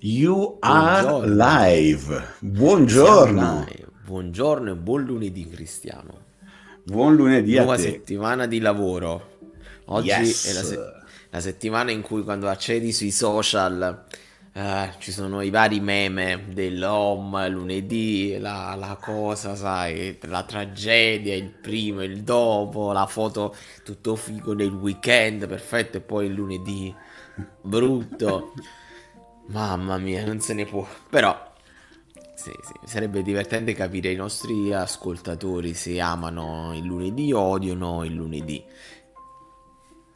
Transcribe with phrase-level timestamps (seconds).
[0.00, 2.22] You are live.
[2.40, 3.64] Buongiorno.
[3.66, 3.86] Live.
[4.04, 6.26] Buongiorno e buon lunedì Cristiano.
[6.84, 7.82] Buon lunedì Nuova a te.
[7.82, 9.36] settimana di lavoro.
[9.86, 10.48] Oggi Yes.
[10.48, 10.78] è la, se-
[11.30, 14.04] la settimana in cui quando accedi sui social
[14.52, 21.50] eh, ci sono i vari meme dell'home, lunedì, la, la cosa, sai, la tragedia, il
[21.50, 26.94] primo, il dopo, la foto tutto figo del weekend, perfetto, e poi il lunedì
[27.62, 28.52] brutto.
[29.48, 30.86] Mamma mia, non se ne può.
[31.08, 31.52] Però,
[32.34, 38.14] sì, sì, sarebbe divertente capire i nostri ascoltatori se amano il lunedì o odiano il
[38.14, 38.62] lunedì.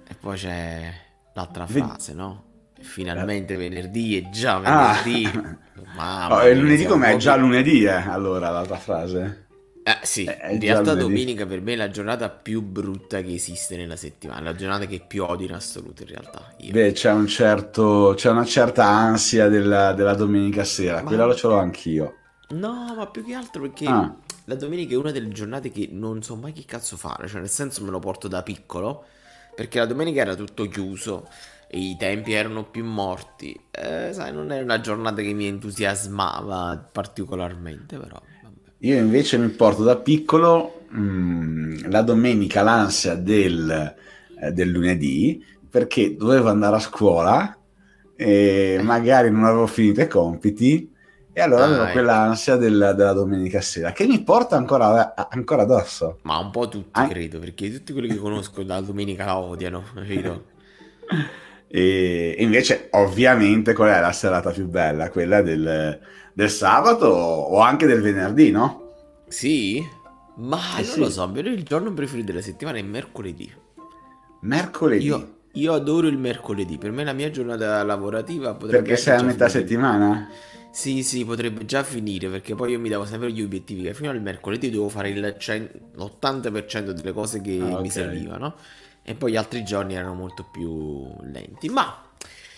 [0.07, 0.93] E poi c'è
[1.35, 2.45] l'altra frase, no?
[2.81, 5.01] Finalmente venerdì è già Ah.
[5.03, 5.31] venerdì.
[5.97, 7.17] Mamma Oh, mia, lunedì com'è?
[7.17, 7.91] Già proprio- lunedì, eh?
[7.91, 9.47] Allora, l'altra frase.
[9.85, 13.35] Eh sì, È- è in realtà domenica per me è la giornata più brutta che
[13.35, 16.55] esiste nella settimana, la giornata che più odio in assoluto in realtà.
[16.59, 16.71] Io.
[16.73, 21.35] Beh, c'è un certo, c'è una certa ansia della, della domenica sera, Ma- quella lo
[21.35, 22.17] ce l'ho anch'io.
[22.51, 24.15] No, ma più che altro perché Ah.
[24.45, 27.49] la domenica è una delle giornate che non so mai che cazzo fare, cioè nel
[27.49, 29.05] senso me lo porto da piccolo,
[29.55, 31.29] perché la domenica era tutto chiuso
[31.67, 33.59] e i tempi erano più morti.
[33.71, 38.21] Eh, sai, non era una giornata che mi entusiasmava particolarmente, però.
[38.85, 43.95] Io invece mi porto da piccolo mm, la domenica l'ansia del,
[44.41, 47.57] eh, del lunedì perché dovevo andare a scuola
[48.17, 50.91] e magari non avevo finito i compiti
[51.33, 56.19] e allora avevo quell'ansia del- della domenica sera che mi porta ancora, ancora addosso.
[56.23, 57.09] Ma un po' tutti Ah.
[57.09, 59.85] credo, perché tutti quelli che conosco la domenica la odiano?
[59.97, 60.43] E
[61.69, 65.09] e invece, ovviamente, qual è la serata più bella?
[65.11, 65.99] Quella del,
[66.33, 68.81] del sabato o anche del venerdì, no?
[69.27, 69.85] Sì?
[70.37, 71.01] Ma Eh non sì.
[71.01, 73.53] lo so, per me il giorno preferito della settimana è mercoledì.
[74.43, 75.05] Mercoledì.
[75.05, 79.23] Io, io adoro il mercoledì, per me la mia giornata lavorativa potrebbe Perché sei a
[79.23, 79.51] metà finire.
[79.51, 80.29] settimana?
[80.71, 84.11] Sì, sì, potrebbe già finire, perché poi io mi davo sempre gli obiettivi che fino
[84.11, 88.57] al mercoledì devo fare il cen- l'80% delle cose che Ah, mi servivano
[89.03, 91.69] e poi gli altri giorni erano molto più lenti.
[91.69, 92.03] Ma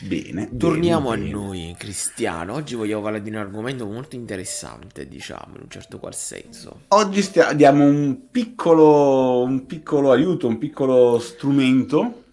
[0.01, 0.57] Bene.
[0.57, 1.31] torniamo bene, a bene.
[1.31, 2.55] noi, Cristiano.
[2.55, 6.83] Oggi vogliamo parlare di un argomento molto interessante, diciamo, in un certo qual senso.
[6.89, 12.25] Oggi stia- diamo un piccolo, un piccolo aiuto, un piccolo strumento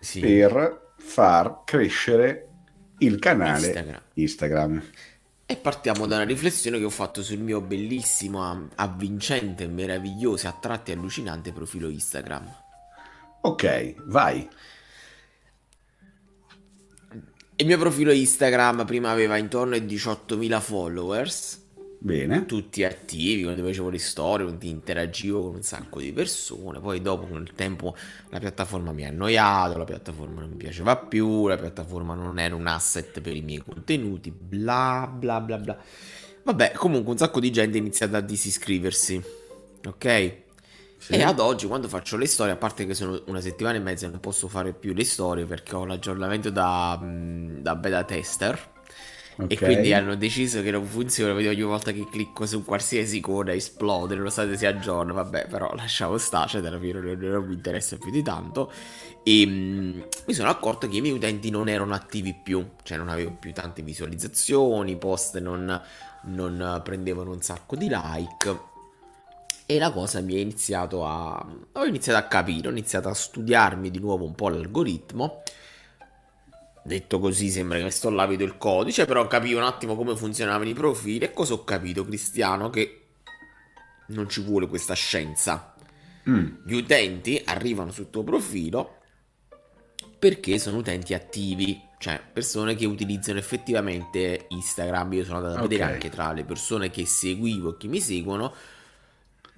[0.00, 2.48] Sì, per far crescere
[2.98, 4.00] il canale Instagram.
[4.14, 4.82] Instagram.
[5.46, 10.92] E partiamo da una riflessione che ho fatto sul mio bellissimo, avvincente, meraviglioso, a tratti
[10.92, 12.48] allucinante profilo Instagram.
[13.42, 14.48] Ok, vai.
[17.60, 21.62] Il mio profilo Instagram prima aveva intorno ai 18.000 followers,
[21.98, 22.46] Bene.
[22.46, 26.80] tutti attivi, quando facevo le storie, quando interagivo con un sacco di persone.
[26.80, 27.94] Poi dopo con il tempo
[28.30, 32.54] la piattaforma mi ha annoiato, la piattaforma non mi piaceva più, la piattaforma non era
[32.54, 35.78] un asset per i miei contenuti, bla bla bla bla.
[36.44, 39.22] Vabbè, comunque un sacco di gente ha iniziato a disiscriversi,
[39.86, 40.36] ok?
[41.00, 41.14] Sì.
[41.14, 44.04] E ad oggi quando faccio le storie, a parte che sono una settimana e mezza
[44.06, 48.68] e non posso fare più le storie perché ho l'aggiornamento da, mh, da beta tester
[49.46, 49.62] e Ok.
[49.62, 54.14] quindi hanno deciso che non funziona, quindi ogni volta che clicco su qualsiasi icona esplode,
[54.14, 58.12] nonostante si aggiorna, vabbè, però lasciamo stare, cioè alla fine non, non mi interessa più
[58.12, 58.70] di tanto.
[59.24, 63.08] E mh, mi sono accorto che i miei utenti non erano attivi più, cioè non
[63.08, 65.80] avevo più tante visualizzazioni, i post non,
[66.26, 68.68] non prendevano un sacco di like.
[69.66, 71.46] E la cosa mi è iniziato a...
[71.72, 75.42] Ho iniziato a capire, ho iniziato a studiarmi di nuovo un po' l'algoritmo.
[76.82, 80.68] Detto così sembra che sto là vedo il codice, però capivo un attimo come funzionavano
[80.68, 82.96] i profili e cosa ho capito, Cristiano, che
[84.08, 85.74] non ci vuole questa scienza.
[86.28, 88.96] Mm, Gli utenti arrivano sul tuo profilo
[90.18, 95.12] perché sono utenti attivi, cioè persone che utilizzano effettivamente Instagram.
[95.14, 95.90] Io sono andato a vedere Ok.
[95.90, 98.52] anche tra le persone che seguivo e che mi seguono.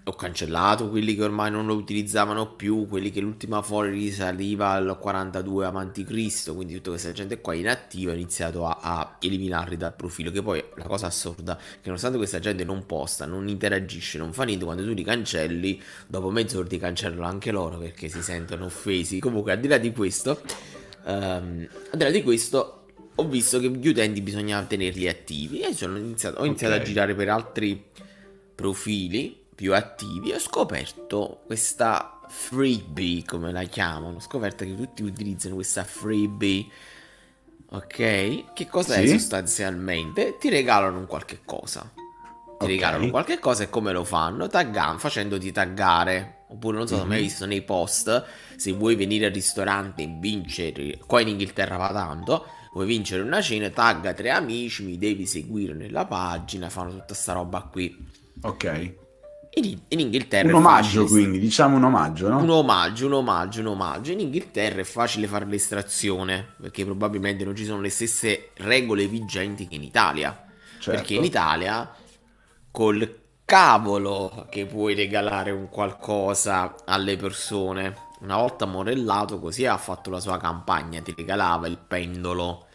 [0.05, 4.99] Ho cancellato quelli che ormai non lo utilizzavano più, quelli che l'ultima follow risaliva al
[4.99, 9.95] 42 avanti Cristo, quindi tutta questa gente qua inattiva ho iniziato a, a eliminarli dal
[9.95, 14.33] profilo, che poi la cosa assurda, che nonostante questa gente non posta, non interagisce, non
[14.33, 18.65] fa niente, quando tu li cancelli, dopo mezz'ora ti cancellano anche loro perché si sentono
[18.65, 19.21] offesi.
[19.21, 20.41] Comunque al di là di questo,
[21.07, 25.75] ehm, al di là di questo, ho visto che gli utenti bisognava tenerli attivi e
[25.75, 26.81] sono iniziato, ho iniziato Ok.
[26.81, 27.85] a girare per altri
[28.55, 34.17] profili più attivi ho scoperto questa freebie, come la chiamano.
[34.17, 36.67] Ho scoperto che tutti utilizzano questa freebie.
[37.69, 38.53] Ok?
[38.55, 39.13] Che cosa è Sì.
[39.13, 40.37] sostanzialmente?
[40.37, 41.89] Ti regalano un qualche cosa.
[41.95, 42.67] Ti Ok.
[42.67, 44.49] regalano qualche cosa e come lo fanno?
[44.49, 46.39] Taggan- facendoti taggare.
[46.49, 48.25] Oppure non so se hai mai visto nei post,
[48.57, 53.41] se vuoi venire al ristorante e vincere, qua in Inghilterra va tanto, vuoi vincere una
[53.41, 57.97] cena, tagga tre amici, mi devi seguire nella pagina, fanno tutta sta roba qui.
[58.43, 59.01] Ok.
[59.55, 62.39] In, in Inghilterra un omaggio quindi, diciamo un omaggio, no?
[62.39, 64.13] Un omaggio, un omaggio, un omaggio.
[64.13, 69.69] In Inghilterra è facile fare l'estrazione, perché probabilmente non ci sono le stesse regole vigenti
[69.69, 70.47] che in Italia.
[70.79, 70.91] Certo.
[70.91, 71.95] Perché in Italia
[72.71, 77.95] col cavolo che puoi regalare un qualcosa alle persone.
[78.21, 82.67] Una volta Morellato così ha fatto la sua campagna, ti regalava il pendolo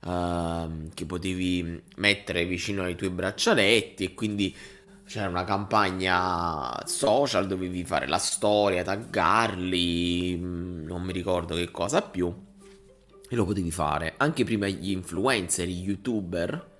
[0.00, 4.54] uh, che potevi mettere vicino ai tuoi braccialetti e quindi
[5.06, 12.02] c'era una campagna social, dovevi fare la storia, taggarli, mm, non mi ricordo che cosa
[12.02, 12.34] più.
[13.28, 14.14] E lo potevi fare.
[14.16, 16.74] Anche prima gli influencer, gli youtuber,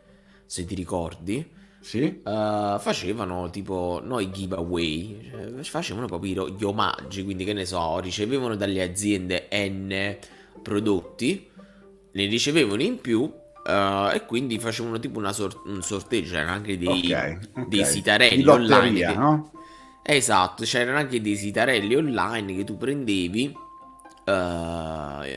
[0.44, 1.48] se ti ricordi,
[1.80, 2.20] sì?
[2.24, 8.56] Uh, facevano tipo noi giveaway, cioè, facevano proprio gli omaggi, quindi che ne so, ricevevano
[8.56, 10.16] dalle aziende N
[10.62, 11.48] prodotti,
[12.10, 13.32] ne ricevevano in più
[13.66, 17.66] Uh, e quindi facevano tipo sor- un sorteggio, c'erano anche dei, okay, okay.
[17.66, 19.06] dei sitarelli Di online.
[19.06, 19.14] Che...
[19.16, 19.50] No?
[20.02, 23.52] Esatto, c'erano anche dei sitarelli online che tu prendevi,
[24.24, 24.30] uh,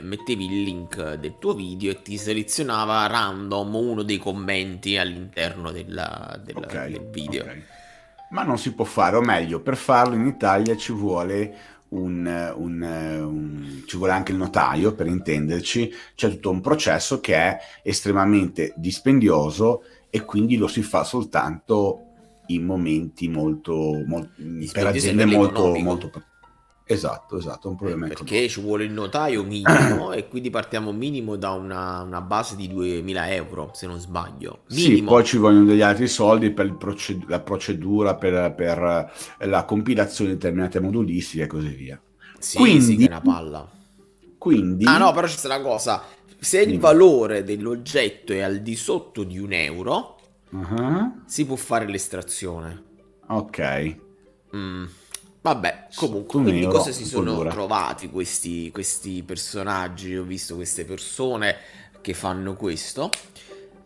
[0.04, 6.40] mettevi il link del tuo video e ti selezionava random uno dei commenti all'interno della,
[6.44, 7.46] della, okay, del video.
[8.30, 11.52] Ma non si può fare, o meglio, per farlo in Italia ci vuole
[11.90, 17.36] un, un, un, ci vuole anche il notaio per intenderci, c'è tutto un processo che
[17.36, 22.06] è estremamente dispendioso e quindi lo si fa soltanto
[22.48, 24.32] in momenti molto, molto
[24.72, 26.10] per aziende molto, molto
[26.92, 31.36] Esatto, esatto, un problema eh, Perché ci vuole il notaio minimo e quindi partiamo minimo
[31.36, 34.62] da una, una, base di 2000 euro, se non sbaglio.
[34.70, 34.96] Minimo.
[34.96, 40.32] Sì, poi ci vogliono degli altri soldi per proced- la procedura, per, per, la compilazione
[40.32, 42.02] di determinate modulistiche e così via.
[42.40, 43.70] Sì, quindi, sì, che è una palla.
[44.40, 44.86] Quindi...
[44.86, 46.02] Ah no, però c'è una cosa.
[46.40, 50.18] Se il valore dell'oggetto è al di sotto di un euro,
[50.50, 51.22] uh-huh.
[51.28, 52.84] si può fare l'estrazione.
[53.28, 53.96] Ok.
[54.56, 54.86] Mm.
[55.42, 57.50] Vabbè, comunque, quindi cosa si sono cultura.
[57.52, 60.18] trovati questi, questi personaggi?
[60.18, 61.56] Ho visto queste persone
[62.02, 63.10] che fanno questo.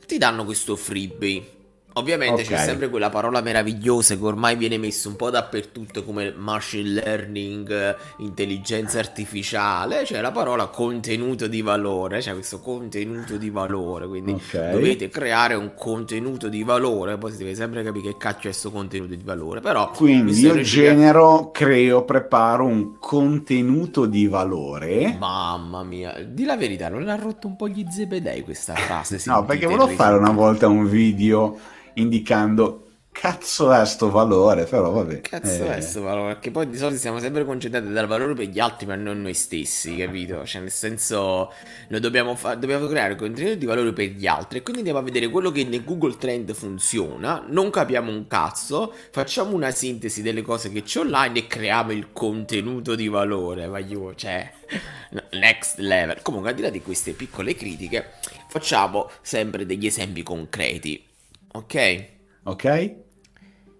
[0.05, 1.61] Ti danno questo freebie
[1.93, 2.57] Ovviamente okay.
[2.57, 7.95] c'è sempre quella parola meravigliosa che ormai viene messa un po' dappertutto come machine learning,
[8.17, 14.71] intelligenza artificiale, cioè la parola contenuto di valore, cioè questo contenuto di valore, quindi okay.
[14.71, 18.71] dovete creare un contenuto di valore, poi si deve sempre capire che cacchio è questo
[18.71, 19.91] contenuto di valore, però...
[19.91, 25.15] Quindi io genero, creo, preparo un contenuto di valore.
[25.19, 29.21] Mamma mia, di la verità, non l'ha rotto un po' gli zebedei questa frase?
[29.25, 31.57] no, perché volevo fare una volta un video
[31.95, 35.21] indicando cazzo è sto valore, però vabbè.
[35.21, 35.77] Cazzo eh.
[35.77, 38.85] è sto valore, perché poi di solito siamo sempre concentrati dal valore per gli altri,
[38.85, 40.43] ma non noi stessi, capito?
[40.43, 41.53] Cioè, nel senso,
[41.87, 45.03] noi dobbiamo, fa- dobbiamo creare contenuto di valore per gli altri, e quindi andiamo a
[45.03, 50.41] vedere quello che nel Google Trend funziona, non capiamo un cazzo, facciamo una sintesi delle
[50.41, 54.51] cose che c'è online e creiamo il contenuto di valore, ma io, cioè,
[55.31, 56.21] next level.
[56.23, 58.13] Comunque, al di là di queste piccole critiche,
[58.49, 61.11] facciamo sempre degli esempi concreti
[61.53, 62.05] Ok?
[62.43, 62.95] Ok.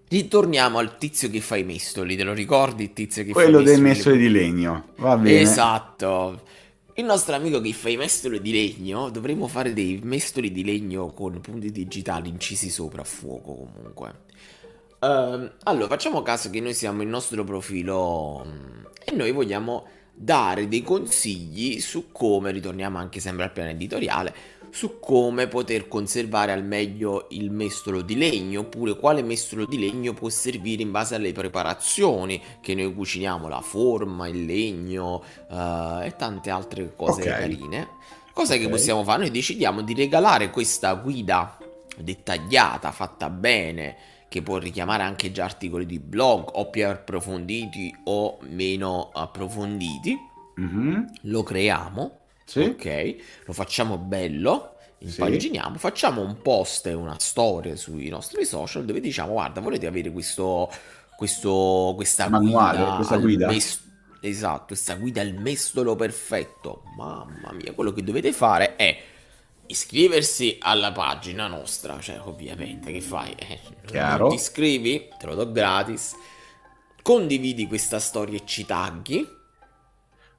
[0.08, 3.62] Ritorniamo al tizio che fa i mestoli, te lo ricordi il tizio che Quello fa
[3.72, 3.80] i mestoli?
[3.80, 5.40] Quello dei mestoli di legno, va bene.
[5.40, 6.42] Esatto.
[6.94, 11.12] Il nostro amico che fa i mestoli di legno, dovremmo fare dei mestoli di legno
[11.12, 14.22] con punti digitali incisi sopra a fuoco comunque.
[15.00, 20.68] Uh, allora, facciamo caso che noi siamo il nostro profilo mm, e noi vogliamo dare
[20.68, 24.34] dei consigli su come, ritorniamo anche sempre al piano editoriale,
[24.74, 30.14] su come poter conservare al meglio il mestolo di legno oppure quale mestolo di legno
[30.14, 36.12] può servire in base alle preparazioni che noi cuciniamo, la forma, il legno uh, e
[36.16, 37.38] tante altre cose okay.
[37.38, 37.88] carine.
[38.32, 38.64] Cosa okay.
[38.64, 39.20] che possiamo fare?
[39.20, 41.56] Noi decidiamo di regalare questa guida
[41.96, 43.96] dettagliata, fatta bene,
[44.28, 50.18] che può richiamare anche già articoli di blog o più approfonditi o meno approfonditi.
[50.58, 51.02] Mm-hmm.
[51.22, 52.60] Lo creiamo sì.
[52.60, 55.78] Ok, lo facciamo bello, impaginiamo, sì.
[55.78, 60.70] facciamo un post e una storia sui nostri social dove diciamo guarda volete avere questo,
[61.16, 63.46] questo questa Manuale, guida, questa guida.
[63.48, 63.82] Mes-
[64.20, 66.82] esatto, questa guida al mestolo perfetto.
[66.96, 69.12] Mamma mia, quello che dovete fare è
[69.66, 73.32] iscriversi alla pagina nostra, cioè ovviamente che fai?
[73.32, 74.28] Eh, Chiaro.
[74.28, 76.14] Ti iscrivi, te lo do gratis.
[77.02, 79.26] Condividi questa storia e ci tagli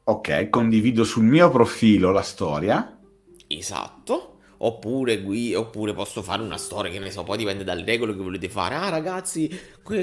[0.05, 2.99] Ok, condivido sul mio profilo la storia.
[3.47, 4.31] Esatto.
[4.57, 8.21] Oppure, qui, oppure posso fare una storia che ne so, poi dipende dalle regole che
[8.21, 8.75] volete fare.
[8.75, 9.47] Ah, ragazzi,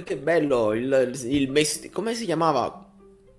[0.05, 2.87] che bello il, il mest- come si chiamava?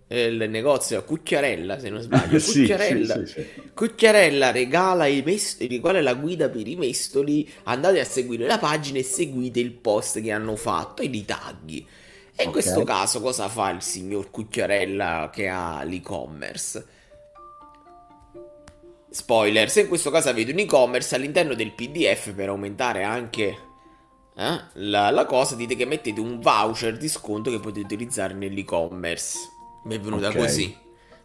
[0.08, 2.38] il negozio Cucchiarella, se non sbaglio.
[2.39, 3.46] Sì, Cucchiarella, sì, sì.
[3.74, 7.50] Cucchiarella regala i mestoli, qual è la guida per i mestoli?
[7.63, 11.86] Andate a seguire la pagina e seguite il post che hanno fatto e li tagli.
[12.35, 12.51] E in Ok.
[12.51, 16.87] questo caso cosa fa il signor Cucchiarella che ha l'e-commerce?
[19.09, 23.57] Spoiler, se in questo caso avete un e-commerce all'interno del PDF per aumentare anche
[24.35, 29.37] eh, la, la cosa, dite che mettete un voucher di sconto che potete utilizzare nell'e-commerce.
[29.83, 30.35] Mi è venuta Ok.
[30.35, 30.75] così,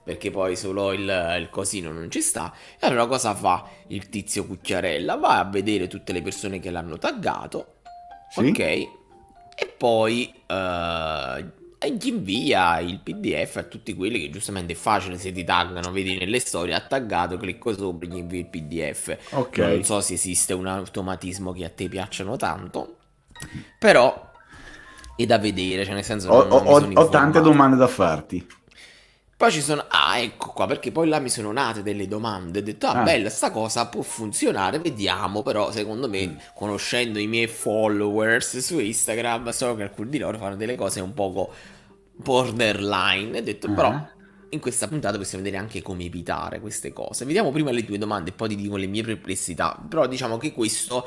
[0.05, 1.01] perché poi solo il,
[1.41, 2.53] il cosino non ci sta.
[2.79, 5.17] E allora cosa fa il tizio Cucchiarella?
[5.17, 7.77] Va a vedere tutte le persone che l'hanno taggato,
[8.29, 8.49] Sì?
[8.51, 8.89] ok?
[9.61, 11.45] E poi eh,
[11.81, 15.93] e gli invia il PDF a tutti quelli che giustamente è facile se ti taggano,
[15.93, 19.17] vedi nelle storie, ha taggato, clicco sopra, gli invia il PDF.
[19.31, 19.59] Ok.
[19.59, 22.97] Non so se esiste un automatismo che a te piacciono tanto,
[23.79, 24.33] però
[25.15, 28.45] è da vedere, cioè nel senso Ho, non, non ho- ho tante domande da farti.
[29.39, 32.63] Poi ci sono, ah ecco qua, perché poi là mi sono nate delle domande, ho
[32.63, 33.03] detto, ah, Ah.
[33.05, 36.37] bella, sta cosa può funzionare, vediamo, però secondo me, Mm.
[36.57, 41.15] conoscendo i miei followers su Instagram, so che alcuni di loro fanno delle cose un
[41.15, 41.53] poco
[42.17, 43.75] borderline, ho detto, Ah.
[43.75, 44.07] però
[44.51, 47.25] in questa puntata possiamo vedere anche come evitare queste cose.
[47.25, 50.53] Vediamo prima le tue domande e poi ti dico le mie perplessità, però diciamo che
[50.53, 51.07] questo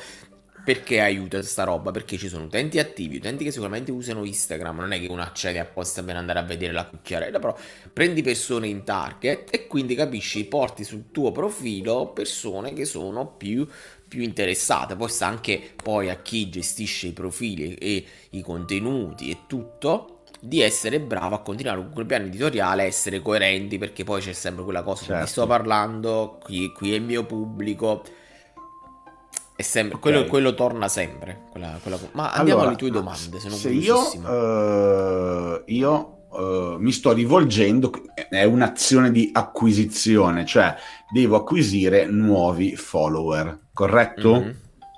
[0.64, 1.92] perché aiuta sta roba?
[1.92, 5.60] Perché ci sono utenti attivi, utenti che sicuramente usano Instagram, non è che uno accede
[5.60, 7.58] apposta per andare a vedere la cucchiarella, però
[7.92, 13.68] prendi persone in target e quindi capisci, porti sul tuo profilo persone che sono più,
[14.08, 14.96] più interessate.
[14.96, 20.62] Poi sta anche poi a chi gestisce i profili e i contenuti e tutto di
[20.62, 24.82] essere bravo a continuare con quel piano editoriale, essere coerenti, perché poi c'è sempre quella
[24.84, 25.28] cosa di cui Certo.
[25.28, 28.04] sto parlando, qui, qui è il mio pubblico.
[29.62, 30.02] Sempre, Ok.
[30.02, 31.44] quello, quello torna sempre.
[31.52, 36.92] quella- quella- Ma andiamo Allora, alle tue domande, sono se io, eh, io eh, mi
[36.94, 37.92] sto rivolgendo,
[38.30, 40.74] è un'azione di acquisizione, cioè
[41.12, 44.34] devo acquisire nuovi follower, corretto?
[44.36, 44.56] Mhm.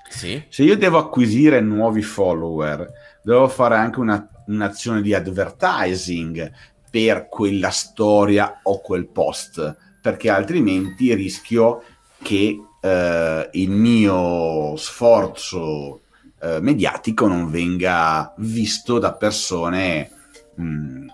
[0.10, 0.44] Sì.
[0.48, 2.88] Se io devo acquisire nuovi follower,
[3.24, 6.52] devo fare anche una- un'azione di advertising
[6.92, 11.82] per quella storia o quel post, perché altrimenti rischio
[12.22, 16.02] che eh, il mio sforzo
[16.42, 20.12] eh, mediatico non venga visto da persone,
[20.56, 21.06] mh,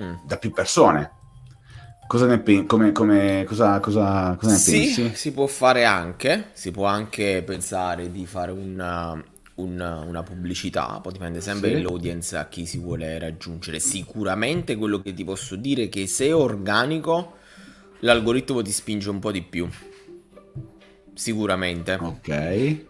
[0.00, 0.14] Mm.
[0.26, 1.10] da più persone.
[2.06, 5.14] Cosa ne, pen- come, come- cosa, cosa- cosa ne Sì, pensi?
[5.16, 9.20] si può fare anche, si può anche pensare di fare una,
[9.56, 11.74] una- una pubblicità, poi dipende sempre Sì.
[11.74, 13.80] dall'audience a chi si vuole raggiungere.
[13.80, 17.36] Sicuramente quello che ti posso dire è che se è organico,
[18.00, 19.68] l'algoritmo ti spinge un po' di più.
[21.16, 21.98] Sicuramente.
[22.00, 22.84] Ok.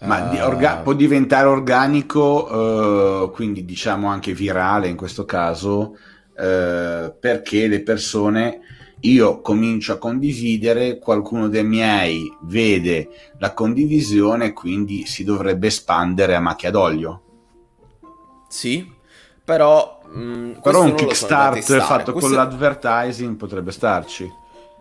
[0.00, 5.96] Ma di- orga- può diventare organico, eh, quindi diciamo anche virale in questo caso,
[6.36, 8.60] eh, perché le persone,
[9.00, 16.40] io comincio a condividere, qualcuno dei miei vede la condivisione, quindi si dovrebbe espandere a
[16.40, 17.22] macchia d'olio.
[18.48, 18.86] Sì,
[19.42, 20.00] però...
[20.06, 24.30] mm, Però un Kickstarter fatto con l'advertising potrebbe starci.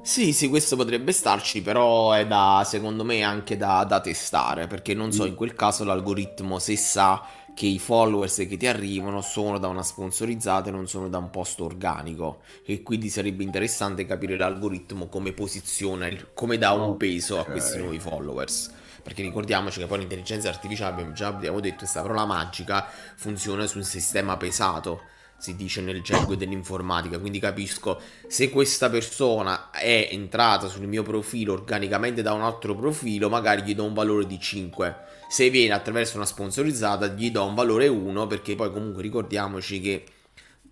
[0.05, 4.93] Sì, sì, questo potrebbe starci, però è da, secondo me, anche da, da testare, perché
[4.93, 9.59] non so, in quel caso l'algoritmo se sa che i followers che ti arrivano sono
[9.59, 14.35] da una sponsorizzata e non sono da un post organico, e quindi sarebbe interessante capire
[14.35, 18.73] l'algoritmo come posiziona, come dà un peso a questi nuovi followers.
[19.01, 23.77] Perché ricordiamoci che poi l'intelligenza artificiale, abbiamo già abbiamo detto, questa parola magica funziona su
[23.77, 25.01] un sistema pesato,
[25.43, 31.51] si dice nel gergo dell'informatica, quindi capisco se questa persona è entrata sul mio profilo
[31.51, 34.95] organicamente da un altro profilo, magari gli do un valore di 5.
[35.27, 40.05] Se viene attraverso una sponsorizzata, gli do un valore 1, perché poi comunque ricordiamoci che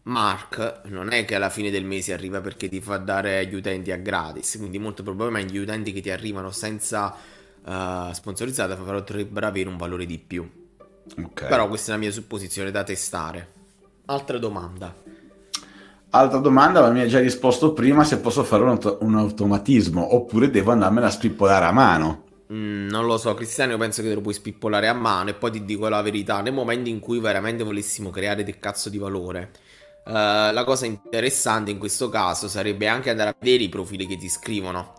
[0.04, 3.92] Mark non è che alla fine del mese arriva perché ti fa dare agli utenti
[3.92, 7.14] a gratis, quindi molto probabilmente gli utenti che ti arrivano senza
[7.68, 10.50] eh, sponsorizzata potrebbero avere un valore di più.
[11.22, 11.48] Ok.
[11.48, 13.60] Però questa è la mia supposizione da testare.
[14.06, 14.94] Altra domanda.
[16.14, 20.16] Altra domanda, ma mi hai già risposto prima se posso fare un, auto- un automatismo
[20.16, 22.24] oppure devo andarmela a spippolare a mano.
[22.52, 25.34] Mm, non lo so, Cristiano, io penso che te lo puoi spippolare a mano e
[25.36, 26.42] poi ti dico la verità.
[26.42, 29.52] Nel momento in cui veramente volessimo creare del cazzo di valore,
[30.06, 30.12] eh,
[30.52, 34.28] la cosa interessante in questo caso sarebbe anche andare a vedere i profili che ti
[34.28, 34.96] scrivono,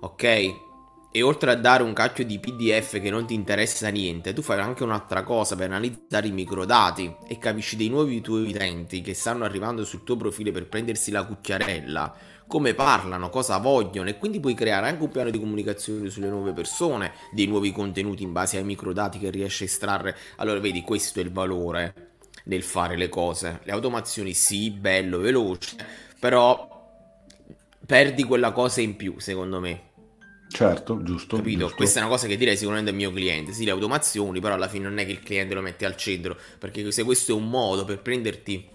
[0.00, 0.71] ok?
[1.14, 4.58] E oltre a dare un cacchio di PDF che non ti interessa niente, tu fai
[4.58, 9.44] anche un'altra cosa per analizzare i microdati e capisci dei nuovi tuoi utenti che stanno
[9.44, 12.16] arrivando sul tuo profilo per prendersi la cucchiarella,
[12.46, 16.54] come parlano, cosa vogliono e quindi puoi creare anche un piano di comunicazione sulle nuove
[16.54, 20.16] persone, dei nuovi contenuti in base ai microdati che riesci a estrarre.
[20.36, 22.12] Allora vedi, questo è il valore
[22.44, 23.60] nel fare le cose.
[23.64, 25.76] Le automazioni sì, bello, veloce,
[26.18, 26.70] però
[27.84, 29.90] perdi quella cosa in più, secondo me.
[30.52, 31.36] Certo, giusto.
[31.36, 31.60] Capito?
[31.60, 31.76] Giusto.
[31.76, 33.52] Questa è una cosa che direi sicuramente al mio cliente.
[33.52, 36.36] Sì, le automazioni, però alla fine non è che il cliente lo mette al centro,
[36.58, 38.68] perché se questo è un modo per prenderti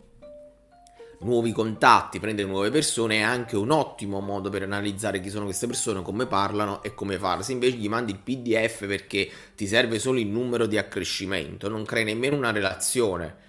[1.19, 5.67] nuovi contatti, prendere nuove persone è anche un ottimo modo per analizzare chi sono queste
[5.67, 7.43] persone, come parlano e come farlo.
[7.43, 11.86] Se invece gli mandi il PDF perché ti serve solo il numero di accrescimento, non
[11.86, 13.46] crei nemmeno una relazione.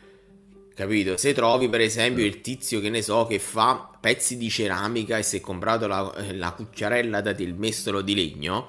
[0.78, 1.16] Capito?
[1.16, 5.24] Se trovi per esempio il tizio che ne so che fa pezzi di ceramica e
[5.24, 8.68] si è comprato la, la cucchiarella da del mestolo di legno,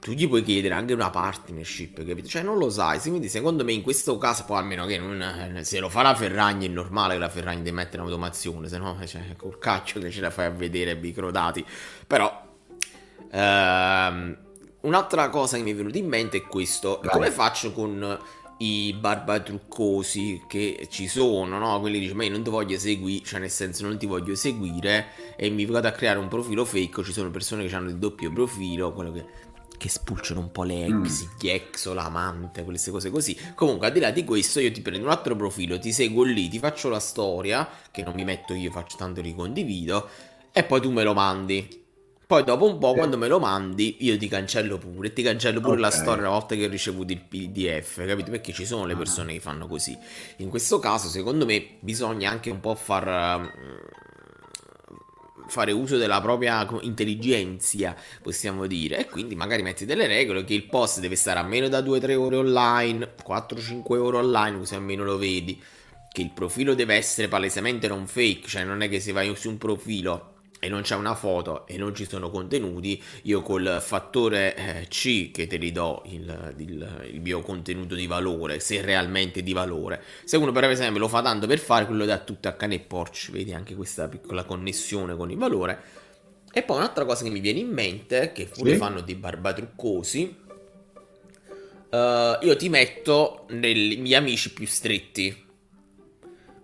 [0.00, 2.26] tu gli puoi chiedere anche una partnership, capito?
[2.26, 5.78] Cioè non lo sai, quindi secondo me in questo caso, poi almeno che non, se
[5.78, 8.98] lo fa la Ferragni è normale che la Ferragni ti metta in automazione, se no
[9.04, 11.62] cioè, col cacchio che ce la fai a vedere microdati.
[12.06, 12.46] Però
[13.30, 14.38] ehm,
[14.80, 17.12] un'altra cosa che mi è venuta in mente è questo, Vai.
[17.12, 18.18] come faccio con
[18.62, 21.80] i barbatruccosi che ci sono, no?
[21.80, 25.06] Quelli dice, ma io non ti voglio seguire, cioè nel senso non ti voglio seguire
[25.36, 28.30] e mi vado a creare un profilo fake, ci sono persone che hanno il doppio
[28.30, 29.24] profilo, quello che,
[29.78, 31.46] che spulciano un po' le ex, mm.
[31.46, 33.34] ex o l'amante, queste cose così.
[33.54, 36.48] Comunque, al di là di questo, io ti prendo un altro profilo, ti seguo lì,
[36.48, 40.06] ti faccio la storia, che non mi metto io, faccio tanto ricondivido,
[40.52, 41.78] e poi tu me lo mandi.
[42.30, 45.12] Poi dopo un po', quando me lo mandi, io ti cancello pure.
[45.12, 45.82] Ti cancello pure okay.
[45.82, 48.30] la storia una volta che ho ricevuto il PDF, capito?
[48.30, 48.96] Perché ci sono le ah.
[48.96, 49.98] persone che fanno così.
[50.36, 53.52] In questo caso, secondo me, bisogna anche un po' far
[55.48, 60.66] fare uso della propria intelligenza, possiamo dire, e quindi magari metti delle regole che il
[60.66, 65.18] post deve stare a meno da 2-3 ore online, 4-5 ore online, così almeno lo
[65.18, 65.60] vedi,
[66.12, 69.48] che il profilo deve essere palesemente non fake, cioè non è che se vai su
[69.48, 70.29] un profilo
[70.60, 75.30] e non c'è una foto e non ci sono contenuti, io col fattore eh, C
[75.30, 80.02] che te li do il, il, il, mio contenuto di valore, se realmente di valore.
[80.24, 82.80] Se uno per esempio lo fa tanto per fare, quello da tutto a cane e
[82.80, 85.80] Porsche, vedi anche questa piccola connessione con il valore.
[86.52, 88.76] E poi un'altra cosa che mi viene in mente, che pure sì.
[88.76, 90.36] fanno dei barbatruccosi,
[91.90, 91.96] uh,
[92.44, 95.48] io ti metto nei miei amici più stretti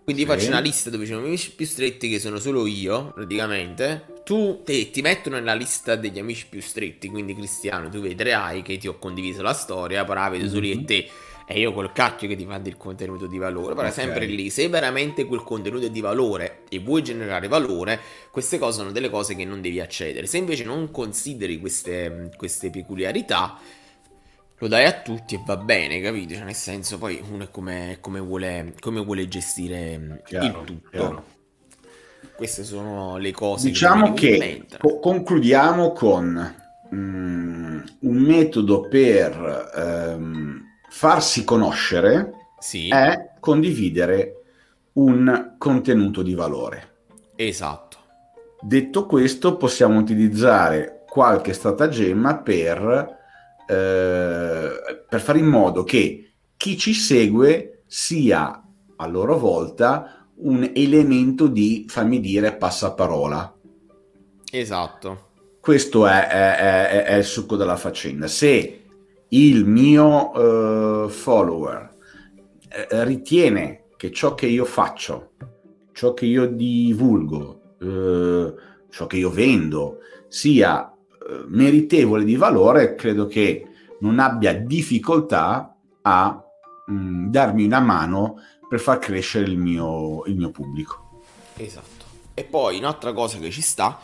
[0.07, 0.29] quindi sì.
[0.29, 4.05] faccio una lista dove ci sono i amici più stretti che sono solo io, praticamente.
[4.23, 8.77] Tu te, ti mettono nella lista degli amici più stretti, quindi Cristiano, tu vedrai che
[8.77, 11.09] ti ho condiviso la storia, però vedo solo io e te.
[11.45, 13.75] E io col cacchio che ti mandi il contenuto di valore.
[13.75, 14.05] Però okay.
[14.05, 17.99] sempre lì, se veramente quel contenuto è di valore e vuoi generare valore,
[18.31, 20.29] queste cose sono delle cose che non devi accedere.
[20.29, 23.59] Se invece non consideri queste, queste peculiarità,
[24.59, 26.35] lo dai a tutti e va bene, capito?
[26.35, 30.65] Cioè, nel senso, poi uno è come, come, vuole, come vuole, gestire mm, chiaro, il
[30.65, 30.89] tutto.
[30.91, 31.25] Chiaro.
[32.37, 36.55] Queste sono le cose diciamo che, che co- concludiamo con
[36.95, 42.89] mm, un metodo per ehm, farsi conoscere sì.
[42.89, 44.43] è condividere
[44.95, 46.95] un contenuto di valore.
[47.37, 47.97] Esatto.
[48.61, 53.17] Detto questo, possiamo utilizzare qualche stratagemma per
[53.67, 58.63] eh, per fare in modo che chi ci segue sia
[58.97, 63.55] a loro volta un elemento di, fammi dire, passaparola.
[64.51, 65.25] Esatto.
[65.61, 68.27] Questo è, è, è, è il succo della faccenda.
[68.27, 68.83] Se
[69.29, 71.97] il mio uh, follower
[72.69, 75.33] eh, ritiene che ciò che io faccio,
[75.93, 78.55] ciò che io divulgo, uh,
[78.89, 79.99] ciò che io vendo,
[80.29, 80.96] sia
[81.49, 83.67] meritevole di valore, credo che
[84.01, 86.45] non abbia difficoltà a
[86.87, 88.37] mh, mm, darmi una mano
[88.69, 91.23] per far crescere il mio, il mio pubblico.
[91.57, 92.05] Esatto.
[92.35, 93.99] E poi un'altra cosa che ci sta,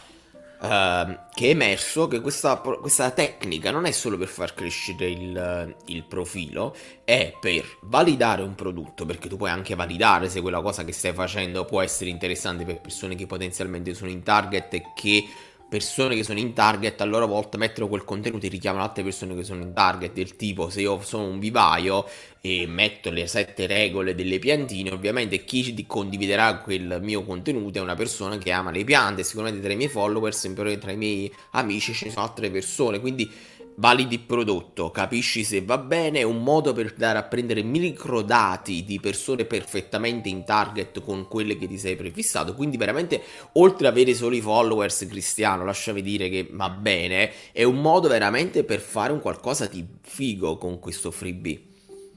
[0.63, 5.75] Uh, che è emerso che questa, questa, tecnica non è solo per far crescere il,
[5.87, 10.85] il, profilo, è per validare un prodotto, perché tu puoi anche validare se quella cosa
[10.85, 15.25] che stai facendo può essere interessante per persone che potenzialmente sono in target e che
[15.73, 19.35] persone che sono in target a loro volta mettono quel contenuto e richiamano altre persone
[19.35, 22.07] che sono in target del tipo se io sono un vivaio
[22.43, 27.95] e metto le sette regole delle piantine ovviamente chi condividerà quel mio contenuto è una
[27.95, 31.95] persona che ama le piante sicuramente tra i miei follower sempre tra i miei amici
[31.95, 33.33] ci sono altre persone quindi
[33.77, 39.01] validi prodotto, capisci se va bene, è un modo per dare a prendere microdati di
[39.01, 43.23] persone perfettamente in target con quelle che ti sei prefissato, quindi veramente
[43.55, 48.09] oltre ad avere solo i followers cristiano, lasciami dire che va bene, è un modo
[48.09, 51.63] veramente per fare un qualcosa di figo con questo freebie.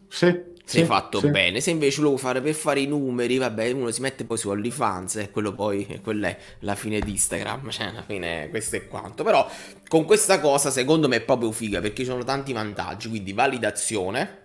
[0.08, 1.30] Sì, se sì, fatto sì.
[1.30, 1.62] bene.
[1.62, 4.50] Se invece lo vuoi fare per fare i numeri, vabbè, uno si mette poi su
[4.50, 8.88] OnlyFans e quello poi, quella è la fine di Instagram, cioè alla fine questo è
[8.88, 9.24] quanto.
[9.24, 9.48] Però
[9.88, 14.40] con questa cosa secondo me è proprio figa perché ci sono tanti vantaggi, quindi validazione,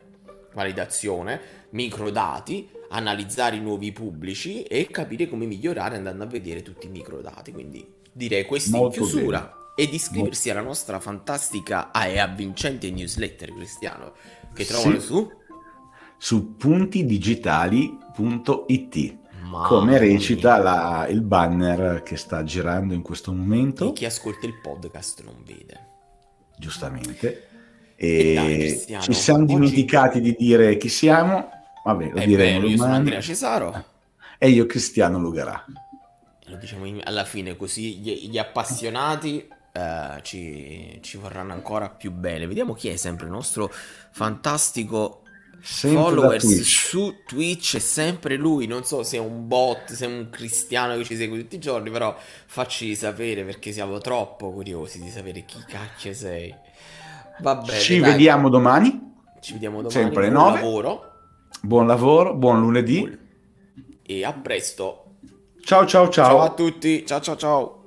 [0.52, 6.90] validazione, microdati, analizzare i nuovi pubblici e capire come migliorare andando a vedere tutti i
[6.90, 7.50] microdati.
[7.50, 9.38] Quindi direi questo in chiusura.
[9.38, 9.58] Bene.
[9.76, 14.12] Ed iscriversi alla nostra fantastica e avvincente newsletter, Cristiano,
[14.52, 15.06] che trovano sì.
[15.06, 15.38] su
[16.22, 19.16] su puntidigitali.it
[19.64, 23.88] come recita la, il banner che sta girando in questo momento.
[23.88, 25.86] E chi ascolta il podcast non vede.
[26.58, 27.48] Giustamente.
[27.96, 29.54] E, e dai, ci siamo Oggi...
[29.54, 31.48] dimenticati di dire chi siamo.
[31.84, 33.84] Vabbè, lo È diremo vero, io sono Andrea Cesaro.
[34.36, 35.64] E io Cristiano Lugarà.
[36.44, 42.46] Lo diciamo alla fine, così gli, gli appassionati uh, ci, ci vorranno ancora più bene.
[42.46, 43.72] Vediamo chi è sempre il nostro
[44.10, 45.22] fantastico
[45.62, 46.64] Sempre followers Twitch.
[46.64, 48.66] su Twitch è sempre lui.
[48.66, 51.58] Non so se è un bot, se è un cristiano che ci segue tutti i
[51.58, 56.54] giorni, però facci sapere perché siamo troppo curiosi di sapere chi cacchio sei.
[57.40, 57.78] Va bene.
[57.78, 58.10] Ci dai.
[58.12, 59.12] vediamo domani.
[59.40, 59.92] Ci vediamo domani.
[59.92, 60.60] Sempre alle 9.
[60.60, 61.12] Lavoro.
[61.62, 63.18] Buon lavoro, buon lunedì.
[64.02, 65.16] E a presto.
[65.62, 66.26] Ciao ciao ciao.
[66.26, 67.04] Ciao a tutti.
[67.06, 67.79] Ciao ciao ciao.